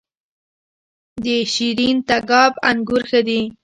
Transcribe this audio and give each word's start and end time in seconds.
د 1.23 1.25
شیرین 1.53 1.97
تګاب 2.09 2.53
انګور 2.69 3.01
ښه 3.09 3.21
دي 3.27 3.41